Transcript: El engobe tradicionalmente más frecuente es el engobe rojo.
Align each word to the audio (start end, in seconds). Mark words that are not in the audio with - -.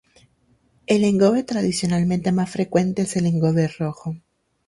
El 0.87 1.03
engobe 1.03 1.43
tradicionalmente 1.43 2.31
más 2.31 2.49
frecuente 2.49 3.03
es 3.03 3.15
el 3.17 3.27
engobe 3.27 3.67
rojo. 3.67 4.15